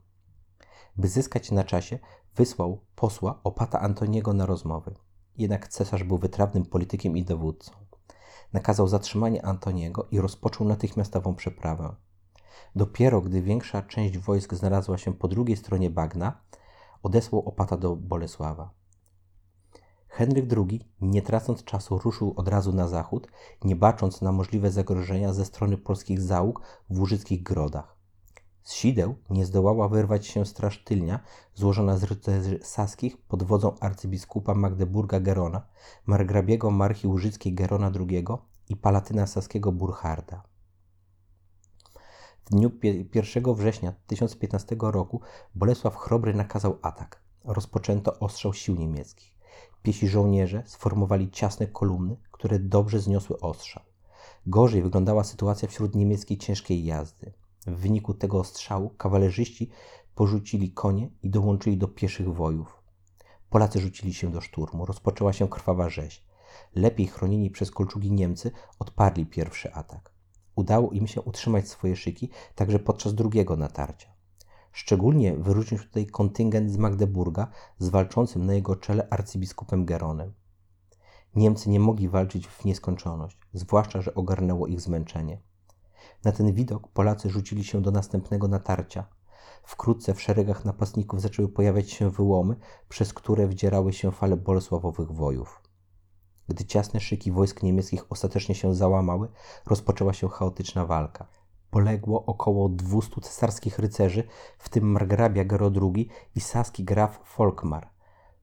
By 0.98 1.08
zyskać 1.08 1.51
na 1.51 1.63
czasie, 1.63 2.00
wysłał 2.36 2.80
posła 2.96 3.39
opata 3.44 3.80
Antoniego 3.80 4.34
na 4.34 4.46
rozmowy. 4.46 4.96
Jednak 5.38 5.68
cesarz 5.68 6.03
był 6.03 6.18
wytrawnym 6.18 6.65
politykiem 6.65 7.18
i 7.18 7.24
dowódcą. 7.24 7.72
Nakazał 8.53 8.88
zatrzymanie 8.88 9.46
Antoniego 9.46 10.08
i 10.12 10.20
rozpoczął 10.20 10.68
natychmiastową 10.68 11.36
przeprawę. 11.36 11.96
Dopiero 12.75 13.22
gdy 13.22 13.41
większa 13.41 13.81
część 13.81 14.17
wojsk 14.17 14.53
znalazła 14.53 14.98
się 14.98 15.13
po 15.13 15.27
drugiej 15.27 15.58
stronie 15.58 15.89
bagna, 15.89 16.41
odesłał 17.03 17.41
opata 17.48 17.77
do 17.77 17.96
Bolesława. 17.96 18.81
Henryk 20.08 20.46
II, 20.58 20.81
nie 21.01 21.22
tracąc 21.22 21.63
czasu, 21.63 21.98
ruszył 21.98 22.34
od 22.36 22.48
razu 22.48 22.74
na 22.74 22.88
zachód, 22.88 23.27
nie 23.63 23.75
bacząc 23.75 24.22
na 24.22 24.31
możliwe 24.31 24.72
zagrożenia 24.72 25.34
ze 25.34 25.46
strony 25.46 25.77
polskich 25.77 26.22
załóg 26.22 26.62
w 26.89 27.00
łużyckich 27.00 27.43
grodach. 27.43 28.01
Z 28.63 28.74
sideł 28.74 29.15
nie 29.29 29.46
zdołała 29.46 29.88
wyrwać 29.88 30.27
się 30.27 30.46
straż 30.46 30.84
tylnia, 30.84 31.20
złożona 31.55 31.98
z 31.98 32.03
rycerzy 32.03 32.60
saskich 32.63 33.17
pod 33.17 33.43
wodzą 33.43 33.79
arcybiskupa 33.79 34.53
Magdeburga 34.53 35.20
Gerona, 35.20 35.62
margrabiego 36.05 36.72
marchi 36.72 37.08
łużyckiej 37.08 37.53
Gerona 37.53 37.91
II 38.10 38.25
i 38.70 38.75
palatyna 38.75 39.27
saskiego 39.27 39.72
Burcharda. 39.72 40.50
Dniu 42.51 42.72
1 43.13 43.55
września 43.55 43.93
1015 44.08 44.75
roku 44.79 45.22
Bolesław 45.55 45.96
Chrobry 45.96 46.34
nakazał 46.34 46.77
atak. 46.81 47.22
Rozpoczęto 47.43 48.20
ostrzał 48.20 48.53
sił 48.53 48.75
niemieckich. 48.75 49.38
Piesi 49.84 50.08
żołnierze 50.08 50.63
sformowali 50.65 51.31
ciasne 51.31 51.67
kolumny, 51.67 52.17
które 52.31 52.60
dobrze 52.60 53.00
zniosły 53.00 53.39
ostrza. 53.39 53.84
Gorzej 54.46 54.81
wyglądała 54.81 55.24
sytuacja 55.24 55.67
wśród 55.67 55.96
niemieckiej 55.96 56.38
ciężkiej 56.38 56.86
jazdy. 56.86 57.34
W 57.67 57.75
wyniku 57.75 58.13
tego 58.13 58.39
ostrzału 58.39 58.89
kawalerzyści 58.89 59.70
porzucili 60.15 60.72
konie 60.72 61.10
i 61.24 61.29
dołączyli 61.29 61.77
do 61.77 61.88
pieszych 61.88 62.34
wojów. 62.34 62.84
Polacy 63.50 63.79
rzucili 63.79 64.13
się 64.13 64.31
do 64.31 64.41
szturmu. 64.41 64.86
Rozpoczęła 64.86 65.34
się 65.34 65.48
krwawa 65.48 65.89
rzeź. 65.89 66.24
Lepiej 66.75 67.08
chronieni 67.08 67.50
przez 67.50 67.72
kolczugi 67.72 68.12
Niemcy 68.12 68.51
odparli 68.79 69.25
pierwszy 69.25 69.74
atak. 69.74 70.11
Udało 70.62 70.91
im 70.91 71.08
się 71.08 71.22
utrzymać 71.22 71.68
swoje 71.68 71.96
szyki 71.96 72.30
także 72.56 72.80
podczas 72.80 73.15
drugiego 73.15 73.58
natarcia. 73.58 74.10
Szczególnie 74.72 75.34
wyróżnił 75.38 75.80
się 75.80 75.88
tutaj 75.88 76.06
kontyngent 76.06 76.72
z 76.72 76.77
Magdeburga 76.77 77.48
z 77.80 77.89
walczącym 77.89 78.46
na 78.46 78.53
jego 78.53 78.75
czele 78.75 79.08
arcybiskupem 79.10 79.86
Geronem. 79.86 80.34
Niemcy 81.36 81.70
nie 81.70 81.80
mogli 81.80 82.10
walczyć 82.10 82.48
w 82.48 82.65
nieskończoność, 82.65 83.38
zwłaszcza, 83.53 84.01
że 84.01 84.15
ogarnęło 84.15 84.68
ich 84.68 84.82
zmęczenie. 84.82 85.41
Na 86.24 86.32
ten 86.32 86.53
widok 86.53 86.88
Polacy 86.88 87.30
rzucili 87.30 87.63
się 87.63 87.82
do 87.82 87.91
następnego 87.91 88.48
natarcia. 88.48 89.08
Wkrótce 89.63 90.13
w 90.13 90.22
szeregach 90.22 90.65
napastników 90.65 91.22
zaczęły 91.22 91.50
pojawiać 91.50 91.91
się 91.91 92.10
wyłomy, 92.10 92.56
przez 92.89 93.13
które 93.13 93.48
wdzierały 93.48 93.94
się 93.94 94.12
fale 94.12 94.38
bolesławowych 94.38 95.12
wojów. 95.12 95.61
Gdy 96.48 96.65
ciasne 96.65 97.00
szyki 97.00 97.31
wojsk 97.31 97.63
niemieckich 97.63 98.12
ostatecznie 98.12 98.55
się 98.55 98.75
załamały, 98.75 99.27
rozpoczęła 99.65 100.13
się 100.13 100.29
chaotyczna 100.29 100.86
walka. 100.86 101.27
Poległo 101.69 102.25
około 102.25 102.69
200 102.69 103.21
cesarskich 103.21 103.79
rycerzy, 103.79 104.24
w 104.57 104.69
tym 104.69 104.91
margrabia 104.91 105.45
Gero 105.45 105.71
II 105.81 106.10
i 106.36 106.41
saski 106.41 106.83
graf 106.83 107.19
Folkmar. 107.24 107.89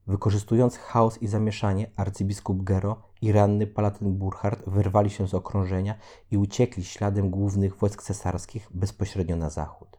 Wykorzystując 0.07 0.77
chaos 0.77 1.23
i 1.23 1.27
zamieszanie, 1.27 1.91
arcybiskup 1.97 2.63
Gero 2.63 3.03
i 3.23 3.33
ranny 3.33 3.67
palatyn 3.67 4.15
Burchard 4.15 4.69
wyrwali 4.69 5.11
się 5.11 5.29
z 5.29 5.35
okrążenia 5.35 5.95
i 6.31 6.39
uciekli 6.39 6.85
śladem 6.85 7.31
głównych 7.31 7.77
wojsk 7.77 8.03
cesarskich 8.03 8.69
bezpośrednio 8.75 9.37
na 9.37 9.51
zachód. 9.51 9.99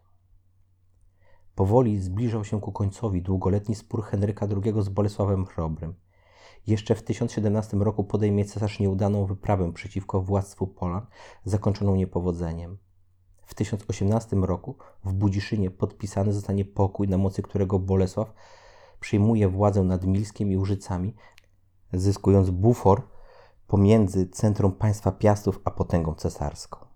Powoli 1.55 1.99
zbliżał 1.99 2.45
się 2.45 2.61
ku 2.61 2.71
końcowi 2.71 3.21
długoletni 3.21 3.75
spór 3.75 4.03
Henryka 4.03 4.47
II 4.63 4.73
z 4.81 4.89
Bolesławem 4.89 5.45
Chrobrym. 5.45 5.93
Jeszcze 6.69 6.95
w 6.95 7.03
1017 7.03 7.77
roku 7.77 8.03
podejmie 8.03 8.45
cesarz 8.45 8.79
nieudaną 8.79 9.25
wyprawę 9.25 9.73
przeciwko 9.73 10.21
władztwu 10.21 10.67
Polan, 10.67 11.05
zakończoną 11.45 11.95
niepowodzeniem. 11.95 12.77
W 13.45 13.53
1018 13.53 14.35
roku 14.35 14.75
w 15.03 15.13
Budziszynie 15.13 15.71
podpisany 15.71 16.33
zostanie 16.33 16.65
pokój, 16.65 17.07
na 17.07 17.17
mocy 17.17 17.41
którego 17.41 17.79
Bolesław 17.79 18.33
przyjmuje 18.99 19.47
władzę 19.47 19.83
nad 19.83 20.05
Milskiem 20.05 20.51
i 20.51 20.57
Łużycami, 20.57 21.15
zyskując 21.93 22.49
bufor 22.49 23.07
pomiędzy 23.67 24.27
centrum 24.27 24.71
państwa 24.71 25.11
Piastów 25.11 25.59
a 25.63 25.71
potęgą 25.71 26.13
cesarską. 26.13 26.88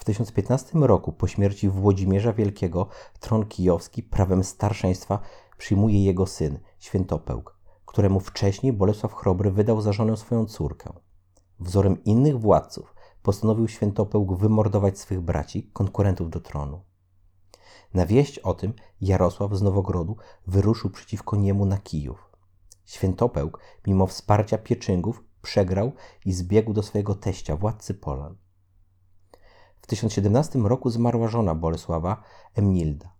W 0.00 0.04
1015 0.04 0.78
roku 0.78 1.12
po 1.12 1.26
śmierci 1.26 1.68
Włodzimierza 1.68 2.32
Wielkiego 2.32 2.86
tron 3.20 3.46
kijowski 3.46 4.02
prawem 4.02 4.44
starszeństwa 4.44 5.18
przyjmuje 5.58 6.04
jego 6.04 6.26
syn, 6.26 6.58
Świętopełk, 6.78 7.58
któremu 7.86 8.20
wcześniej 8.20 8.72
Bolesław 8.72 9.14
Chrobry 9.14 9.50
wydał 9.50 9.80
za 9.80 9.92
żonę 9.92 10.16
swoją 10.16 10.46
córkę. 10.46 10.92
Wzorem 11.58 12.04
innych 12.04 12.40
władców 12.40 12.94
postanowił 13.22 13.68
Świętopełk 13.68 14.38
wymordować 14.38 14.98
swych 14.98 15.20
braci, 15.20 15.70
konkurentów 15.72 16.30
do 16.30 16.40
tronu. 16.40 16.80
Na 17.94 18.06
wieść 18.06 18.38
o 18.38 18.54
tym 18.54 18.72
Jarosław 19.00 19.54
z 19.54 19.62
Nowogrodu 19.62 20.16
wyruszył 20.46 20.90
przeciwko 20.90 21.36
niemu 21.36 21.66
na 21.66 21.78
Kijów. 21.78 22.30
Świętopełk, 22.84 23.60
mimo 23.86 24.06
wsparcia 24.06 24.58
Pieczyngów, 24.58 25.24
przegrał 25.42 25.92
i 26.24 26.32
zbiegł 26.32 26.72
do 26.72 26.82
swojego 26.82 27.14
teścia, 27.14 27.56
władcy 27.56 27.94
Polan. 27.94 28.36
W 29.90 29.92
1017 29.92 30.58
roku 30.58 30.90
zmarła 30.90 31.28
żona 31.28 31.54
Bolesława, 31.54 32.22
Emnilda. 32.54 33.12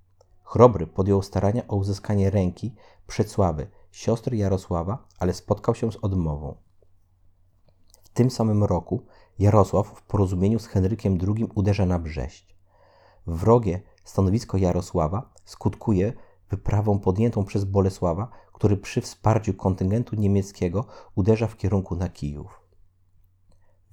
Chrobry 0.44 0.86
podjął 0.86 1.22
starania 1.22 1.68
o 1.68 1.76
uzyskanie 1.76 2.30
ręki 2.30 2.74
Przecławy, 3.06 3.66
siostry 3.90 4.36
Jarosława, 4.36 5.06
ale 5.18 5.34
spotkał 5.34 5.74
się 5.74 5.92
z 5.92 5.96
odmową. 5.96 6.56
W 8.04 8.08
tym 8.08 8.30
samym 8.30 8.64
roku 8.64 9.06
Jarosław 9.38 9.86
w 9.86 10.02
porozumieniu 10.02 10.58
z 10.58 10.66
Henrykiem 10.66 11.18
II 11.36 11.46
uderza 11.54 11.86
na 11.86 11.98
Brześć. 11.98 12.56
Wrogie 13.26 13.82
stanowisko 14.04 14.56
Jarosława 14.56 15.32
skutkuje 15.44 16.12
wyprawą 16.50 16.98
podjętą 16.98 17.44
przez 17.44 17.64
Bolesława, 17.64 18.28
który 18.52 18.76
przy 18.76 19.00
wsparciu 19.00 19.54
kontyngentu 19.54 20.16
niemieckiego 20.16 20.84
uderza 21.14 21.46
w 21.46 21.56
kierunku 21.56 21.96
na 21.96 22.08
Kijów. 22.08 22.60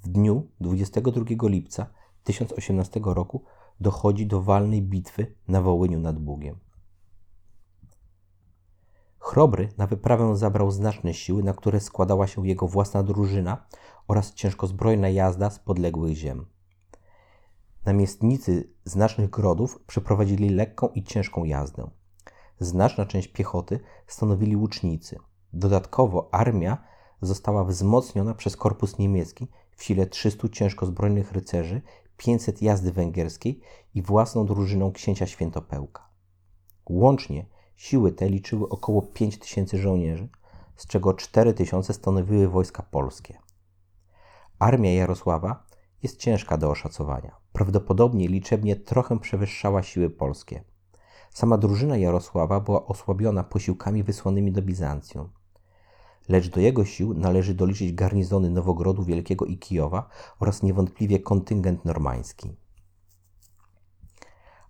W 0.03 0.07
dniu 0.07 0.48
22 0.60 1.24
lipca 1.41 1.88
1018 2.27 3.01
roku 3.03 3.43
dochodzi 3.79 4.27
do 4.27 4.41
walnej 4.41 4.81
bitwy 4.81 5.36
na 5.48 5.62
Wołyniu 5.62 6.00
nad 6.00 6.19
Bugiem. 6.19 6.60
Chrobry 9.19 9.69
na 9.77 9.88
wyprawę 9.88 10.36
zabrał 10.36 10.72
znaczne 10.72 11.13
siły, 11.13 11.43
na 11.43 11.53
które 11.53 11.79
składała 11.79 12.27
się 12.27 12.48
jego 12.48 12.67
własna 12.67 13.03
drużyna 13.03 13.65
oraz 14.07 14.34
ciężkozbrojna 14.34 15.10
jazda 15.10 15.50
z 15.50 15.60
podległych 15.60 16.15
ziem. 16.15 16.46
Namiestnicy 17.86 18.74
znacznych 18.86 19.29
grodów 19.29 19.79
przeprowadzili 19.88 20.50
lekką 20.50 20.88
i 20.88 21.03
ciężką 21.03 21.43
jazdę. 21.43 21.89
Znaczna 22.60 23.05
część 23.05 23.27
piechoty 23.27 23.79
stanowili 24.07 24.55
łucznicy. 24.55 25.19
Dodatkowo 25.53 26.29
armia 26.34 26.77
została 27.22 27.63
wzmocniona 27.63 28.34
przez 28.34 28.57
korpus 28.57 28.98
niemiecki 28.98 29.48
w 29.75 29.84
sile 29.84 30.05
300 30.05 30.50
ciężkozbrojnych 30.50 31.31
rycerzy, 31.31 31.81
500 32.17 32.62
jazdy 32.62 32.91
węgierskiej 32.91 33.62
i 33.93 34.01
własną 34.01 34.45
drużyną 34.45 34.91
księcia 34.91 35.27
Świętopełka. 35.27 36.09
Łącznie 36.89 37.45
siły 37.75 38.12
te 38.12 38.29
liczyły 38.29 38.69
około 38.69 39.01
5000 39.01 39.77
żołnierzy, 39.77 40.29
z 40.75 40.88
czego 40.88 41.13
4000 41.13 41.93
stanowiły 41.93 42.47
wojska 42.47 42.83
polskie. 42.83 43.38
Armia 44.59 44.93
Jarosława 44.93 45.67
jest 46.03 46.19
ciężka 46.19 46.57
do 46.57 46.69
oszacowania. 46.69 47.36
Prawdopodobnie 47.53 48.27
liczebnie 48.27 48.75
trochę 48.75 49.19
przewyższała 49.19 49.83
siły 49.83 50.09
polskie. 50.09 50.63
Sama 51.33 51.57
drużyna 51.57 51.97
Jarosława 51.97 52.59
była 52.59 52.86
osłabiona 52.86 53.43
posiłkami 53.43 54.03
wysłanymi 54.03 54.51
do 54.51 54.62
Bizancjum. 54.62 55.29
Lecz 56.29 56.50
do 56.50 56.60
jego 56.60 56.86
sił 56.86 57.13
należy 57.13 57.53
doliczyć 57.53 57.93
garnizony 57.93 58.50
Nowogrodu 58.50 59.03
Wielkiego 59.03 59.46
i 59.46 59.57
Kijowa 59.57 60.10
oraz 60.39 60.63
niewątpliwie 60.63 61.19
kontyngent 61.19 61.86
normański. 61.86 62.55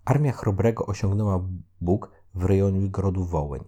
Armia 0.04 0.32
Chrobrego 0.32 0.86
osiągnęła 0.86 1.44
Bóg 1.80 2.10
w 2.34 2.44
rejonie 2.44 2.88
grodu 2.88 3.24
Wołyń. 3.24 3.64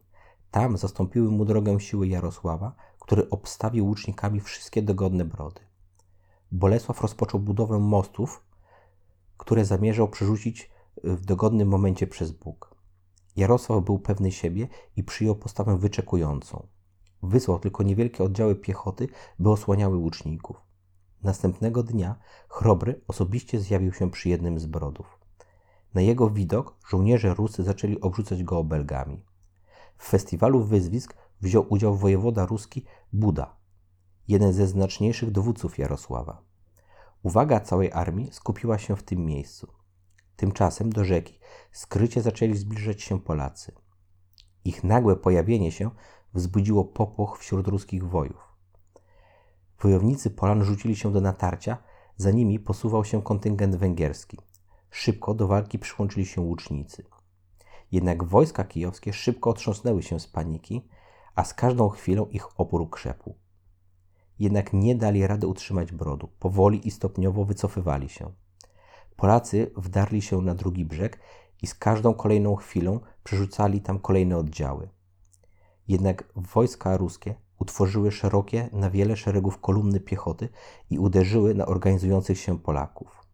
Tam 0.51 0.77
zastąpiły 0.77 1.31
mu 1.31 1.45
drogę 1.45 1.81
siły 1.81 2.09
Jarosława, 2.09 2.75
który 3.01 3.31
obstawił 3.31 3.87
łucznikami 3.87 4.41
wszystkie 4.41 4.83
dogodne 4.83 5.25
brody. 5.25 5.61
Bolesław 6.53 7.01
rozpoczął 7.01 7.41
budowę 7.41 7.79
mostów, 7.79 8.45
które 9.37 9.65
zamierzał 9.65 10.09
przerzucić 10.09 10.71
w 11.05 11.25
dogodnym 11.25 11.69
momencie 11.69 12.07
przez 12.07 12.31
Bóg. 12.33 12.75
Jarosław 13.37 13.85
był 13.85 13.99
pewny 13.99 14.33
siebie 14.33 14.69
i 14.97 15.05
przyjął 15.05 15.35
postawę 15.35 15.79
wyczekującą. 15.79 16.67
Wysłał 17.23 17.59
tylko 17.59 17.83
niewielkie 17.83 18.25
oddziały 18.25 18.55
piechoty, 18.55 19.09
by 19.39 19.51
osłaniały 19.51 19.97
łuczników. 19.97 20.57
Następnego 21.23 21.83
dnia 21.83 22.19
Chrobry 22.49 23.01
osobiście 23.09 23.61
zjawił 23.61 23.93
się 23.93 24.11
przy 24.11 24.29
jednym 24.29 24.59
z 24.59 24.67
brodów. 24.67 25.19
Na 25.95 26.01
jego 26.01 26.31
widok 26.31 26.77
żołnierze 26.89 27.35
ruscy 27.35 27.63
zaczęli 27.63 28.01
obrzucać 28.01 28.43
go 28.43 28.59
obelgami. 28.59 29.25
W 29.97 30.09
festiwalu 30.09 30.65
wyzwisk 30.65 31.17
wziął 31.41 31.67
udział 31.69 31.97
wojewoda 31.97 32.47
ruski 32.47 32.85
Buda, 33.13 33.57
jeden 34.29 34.53
ze 34.53 34.67
znaczniejszych 34.67 35.31
dowódców 35.31 35.79
Jarosława. 35.79 36.43
Uwaga 37.23 37.61
całej 37.61 37.93
armii 37.93 38.33
skupiła 38.33 38.79
się 38.79 38.97
w 38.97 39.03
tym 39.03 39.27
miejscu. 39.27 39.73
Tymczasem 40.37 40.91
do 40.91 41.05
rzeki 41.05 41.39
skrycie 41.73 42.23
zaczęli 42.23 42.57
zbliżać 42.57 43.03
się 43.03 43.21
Polacy. 43.21 43.73
Ich 44.65 44.85
nagłe 44.85 45.17
pojawienie 45.17 45.73
się 45.73 45.91
wzbudziło 46.35 46.85
popłoch 46.85 47.39
wśród 47.39 47.69
ruskich 47.69 48.09
wojów. 48.09 48.51
Wojownicy 49.83 50.31
Polan 50.31 50.65
rzucili 50.65 50.97
się 50.97 51.13
do 51.13 51.21
natarcia, 51.21 51.77
za 52.17 52.31
nimi 52.31 52.59
posuwał 52.59 53.05
się 53.05 53.23
kontyngent 53.23 53.77
węgierski. 53.77 54.39
Szybko 54.91 55.35
do 55.35 55.47
walki 55.47 55.79
przyłączyli 55.79 56.27
się 56.27 56.41
łucznicy. 56.41 57.05
Jednak 57.93 58.25
wojska 58.25 58.65
kijowskie 58.65 59.13
szybko 59.13 59.51
otrząsnęły 59.51 60.03
się 60.03 60.21
z 60.21 60.27
paniki, 60.27 60.89
a 61.35 61.45
z 61.45 61.55
każdą 61.55 61.89
chwilą 61.89 62.27
ich 62.27 62.61
opór 62.61 62.91
krzepł. 62.91 63.35
Jednak 64.39 64.73
nie 64.73 64.95
dali 64.95 65.27
rady 65.27 65.47
utrzymać 65.47 65.93
brodu. 65.93 66.29
Powoli 66.39 66.89
i 66.89 66.91
stopniowo 66.91 67.45
wycofywali 67.45 68.09
się. 68.09 68.33
Polacy 69.17 69.71
wdarli 69.77 70.23
się 70.23 70.43
na 70.43 70.55
drugi 70.55 70.85
brzeg 70.85 71.19
i 71.63 71.67
z 71.67 71.75
każdą 71.75 72.15
kolejną 72.15 72.57
chwilą 72.57 73.01
przerzucali 73.25 73.81
tam 73.81 73.99
kolejne 73.99 74.37
oddziały. 74.37 74.89
Jednak 75.91 76.25
wojska 76.37 76.97
ruskie 76.97 77.35
utworzyły 77.59 78.13
szerokie 78.13 78.69
na 78.73 78.91
wiele 78.91 79.17
szeregów 79.17 79.61
kolumny 79.61 80.01
piechoty 80.01 80.49
i 80.91 80.99
uderzyły 80.99 81.55
na 81.55 81.67
organizujących 81.67 82.39
się 82.39 82.59
Polaków. 82.59 83.27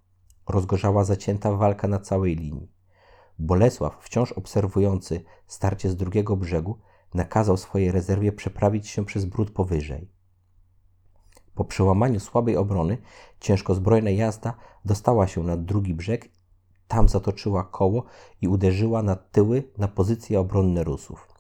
Rozgorzała 0.48 1.04
zacięta 1.04 1.52
walka 1.52 1.88
na 1.88 1.98
całej 1.98 2.36
linii. 2.36 2.72
Bolesław, 3.38 3.96
wciąż 4.00 4.32
obserwujący 4.32 5.25
starcie 5.46 5.90
z 5.90 5.96
drugiego 5.96 6.36
brzegu, 6.36 6.78
nakazał 7.14 7.56
swojej 7.56 7.92
rezerwie 7.92 8.32
przeprawić 8.32 8.88
się 8.88 9.04
przez 9.04 9.25
brud 9.25 9.50
powyżej. 9.50 10.10
Po 11.54 11.64
przełamaniu 11.64 12.20
słabej 12.20 12.56
obrony, 12.56 12.98
ciężko 13.40 13.75
zbrojna 13.75 14.10
jazda 14.10 14.54
dostała 14.84 15.26
się 15.26 15.42
na 15.42 15.56
drugi 15.56 15.94
brzeg, 15.94 16.28
tam 16.88 17.08
zatoczyła 17.08 17.64
koło 17.64 18.04
i 18.40 18.48
uderzyła 18.48 19.02
na 19.02 19.16
tyły 19.16 19.62
na 19.78 19.88
pozycje 19.88 20.40
obronne 20.40 20.84
Rusów. 20.84 21.36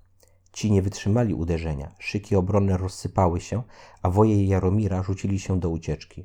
Ci 0.56 0.72
nie 0.72 0.82
wytrzymali 0.82 1.34
uderzenia, 1.34 1.94
szyki 1.98 2.36
obronne 2.36 2.76
rozsypały 2.76 3.40
się, 3.40 3.62
a 4.02 4.10
woje 4.10 4.46
Jaromira 4.46 5.02
rzucili 5.02 5.38
się 5.38 5.60
do 5.60 5.70
ucieczki. 5.70 6.24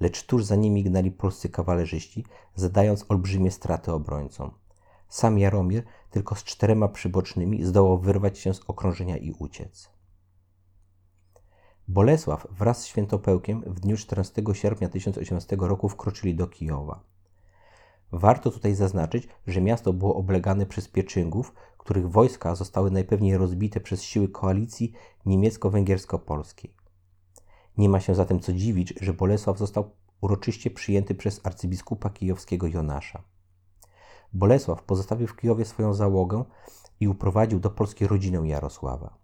Lecz 0.00 0.22
tuż 0.26 0.44
za 0.44 0.56
nimi 0.56 0.84
gnali 0.84 1.10
polscy 1.10 1.48
kawalerzyści, 1.48 2.24
zadając 2.54 3.04
olbrzymie 3.08 3.50
straty 3.50 3.92
obrońcom. 3.92 4.50
Sam 5.08 5.38
Jaromir, 5.38 5.82
tylko 6.10 6.34
z 6.34 6.44
czterema 6.44 6.88
przybocznymi, 6.88 7.64
zdołał 7.64 7.98
wyrwać 7.98 8.38
się 8.38 8.54
z 8.54 8.60
okrążenia 8.68 9.16
i 9.16 9.32
uciec. 9.32 9.90
Bolesław 11.88 12.46
wraz 12.50 12.82
z 12.82 12.86
Świętopełkiem 12.86 13.62
w 13.66 13.80
dniu 13.80 13.96
14 13.96 14.42
sierpnia 14.52 14.88
1018 14.88 15.56
roku 15.60 15.88
wkroczyli 15.88 16.34
do 16.34 16.46
Kijowa. 16.46 17.00
Warto 18.12 18.50
tutaj 18.50 18.74
zaznaczyć, 18.74 19.28
że 19.46 19.60
miasto 19.60 19.92
było 19.92 20.14
oblegane 20.14 20.66
przez 20.66 20.88
Pieczyngów, 20.88 21.54
których 21.84 22.10
wojska 22.10 22.54
zostały 22.54 22.90
najpewniej 22.90 23.36
rozbite 23.36 23.80
przez 23.80 24.02
siły 24.02 24.28
koalicji 24.28 24.92
niemiecko-węgiersko-polskiej. 25.26 26.74
Nie 27.78 27.88
ma 27.88 28.00
się 28.00 28.14
zatem 28.14 28.40
co 28.40 28.52
dziwić, 28.52 28.94
że 29.00 29.12
Bolesław 29.12 29.58
został 29.58 29.90
uroczyście 30.20 30.70
przyjęty 30.70 31.14
przez 31.14 31.46
arcybiskupa 31.46 32.10
kijowskiego 32.10 32.66
Jonasza. 32.66 33.22
Bolesław 34.32 34.82
pozostawił 34.82 35.26
w 35.26 35.36
Kijowie 35.36 35.64
swoją 35.64 35.94
załogę 35.94 36.44
i 37.00 37.08
uprowadził 37.08 37.60
do 37.60 37.70
Polski 37.70 38.06
rodzinę 38.06 38.48
Jarosława, 38.48 39.18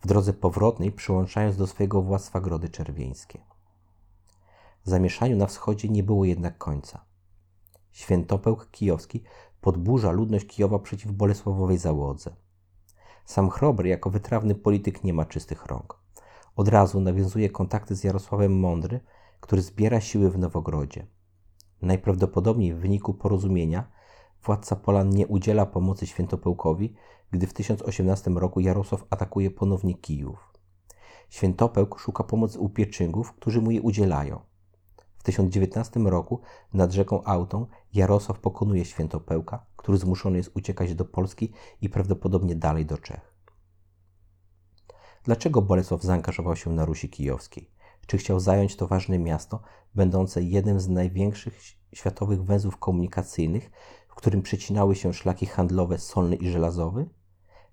w 0.00 0.06
drodze 0.06 0.32
powrotnej 0.32 0.92
przyłączając 0.92 1.56
do 1.56 1.66
swojego 1.66 2.02
władztwa 2.02 2.40
Grody 2.40 2.68
Czerwieńskie. 2.68 3.38
Zamieszaniu 4.84 5.36
na 5.36 5.46
wschodzie 5.46 5.88
nie 5.88 6.02
było 6.02 6.24
jednak 6.24 6.58
końca. 6.58 7.04
Świętopełk 7.92 8.70
kijowski 8.70 9.22
podburza 9.60 10.10
ludność 10.10 10.46
Kijowa 10.46 10.78
przeciw 10.78 11.12
Bolesławowej 11.12 11.78
załodze. 11.78 12.36
Sam 13.24 13.50
Chrobry 13.50 13.88
jako 13.88 14.10
wytrawny 14.10 14.54
polityk 14.54 15.04
nie 15.04 15.14
ma 15.14 15.24
czystych 15.24 15.66
rąk. 15.66 16.00
Od 16.56 16.68
razu 16.68 17.00
nawiązuje 17.00 17.50
kontakty 17.50 17.94
z 17.94 18.04
Jarosławem 18.04 18.58
Mądry, 18.58 19.00
który 19.40 19.62
zbiera 19.62 20.00
siły 20.00 20.30
w 20.30 20.38
Nowogrodzie. 20.38 21.06
Najprawdopodobniej 21.82 22.74
w 22.74 22.78
wyniku 22.78 23.14
porozumienia 23.14 23.90
władca 24.44 24.76
Polan 24.76 25.10
nie 25.10 25.26
udziela 25.26 25.66
pomocy 25.66 26.06
Świętopełkowi, 26.06 26.94
gdy 27.30 27.46
w 27.46 27.52
1018 27.52 28.30
roku 28.30 28.60
Jarosław 28.60 29.04
atakuje 29.10 29.50
ponownie 29.50 29.94
Kijów. 29.94 30.52
Świętopełk 31.30 31.98
szuka 31.98 32.24
pomocy 32.24 32.58
u 32.58 32.68
Pieczyngów, 32.68 33.32
którzy 33.32 33.60
mu 33.60 33.70
jej 33.70 33.80
udzielają. 33.80 34.40
W 35.20 35.22
1019 35.22 36.00
roku 36.00 36.40
nad 36.72 36.92
rzeką 36.92 37.24
Autą 37.24 37.66
Jarosław 37.94 38.38
pokonuje 38.38 38.84
Świętopełka, 38.84 39.66
który 39.76 39.98
zmuszony 39.98 40.36
jest 40.36 40.50
uciekać 40.56 40.94
do 40.94 41.04
Polski 41.04 41.52
i 41.80 41.88
prawdopodobnie 41.88 42.56
dalej 42.56 42.86
do 42.86 42.98
Czech. 42.98 43.34
Dlaczego 45.24 45.62
Bolesław 45.62 46.02
zaangażował 46.02 46.56
się 46.56 46.72
na 46.72 46.84
Rusi 46.84 47.08
Kijowskiej? 47.08 47.70
Czy 48.06 48.18
chciał 48.18 48.40
zająć 48.40 48.76
to 48.76 48.86
ważne 48.86 49.18
miasto, 49.18 49.62
będące 49.94 50.42
jednym 50.42 50.80
z 50.80 50.88
największych 50.88 51.60
światowych 51.94 52.44
węzłów 52.44 52.76
komunikacyjnych, 52.76 53.70
w 54.08 54.14
którym 54.14 54.42
przecinały 54.42 54.96
się 54.96 55.14
szlaki 55.14 55.46
handlowe 55.46 55.98
solny 55.98 56.36
i 56.36 56.50
żelazowy? 56.50 57.08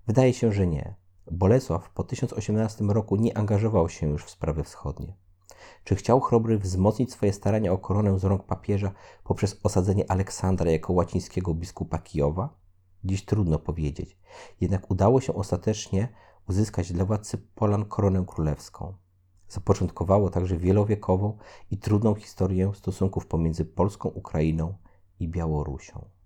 Wydaje 0.06 0.32
się, 0.32 0.52
że 0.52 0.66
nie. 0.66 0.94
Bolesław 1.30 1.90
po 1.90 2.04
1018 2.04 2.84
roku 2.84 3.16
nie 3.16 3.38
angażował 3.38 3.88
się 3.88 4.08
już 4.08 4.24
w 4.24 4.30
sprawy 4.30 4.64
wschodnie. 4.64 5.27
Czy 5.84 5.96
chciał 5.96 6.20
Chrobry 6.20 6.58
wzmocnić 6.58 7.12
swoje 7.12 7.32
starania 7.32 7.72
o 7.72 7.78
koronę 7.78 8.18
z 8.18 8.24
rąk 8.24 8.44
papieża 8.44 8.92
poprzez 9.24 9.60
osadzenie 9.62 10.10
Aleksandra 10.10 10.70
jako 10.70 10.92
łacińskiego 10.92 11.54
biskupa 11.54 11.98
Kijowa? 11.98 12.58
Dziś 13.04 13.24
trudno 13.24 13.58
powiedzieć. 13.58 14.18
Jednak 14.60 14.90
udało 14.90 15.20
się 15.20 15.34
ostatecznie 15.34 16.08
uzyskać 16.48 16.92
dla 16.92 17.04
władcy 17.04 17.38
Polan 17.54 17.84
koronę 17.84 18.24
królewską. 18.26 18.94
Zapoczątkowało 19.48 20.30
także 20.30 20.56
wielowiekową 20.56 21.38
i 21.70 21.78
trudną 21.78 22.14
historię 22.14 22.72
stosunków 22.74 23.26
pomiędzy 23.26 23.64
Polską, 23.64 24.08
Ukrainą 24.08 24.74
i 25.20 25.28
Białorusią. 25.28 26.17